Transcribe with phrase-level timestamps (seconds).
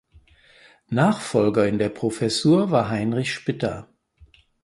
[0.89, 3.87] Nachfolger in der Professur war Heinrich Spitta.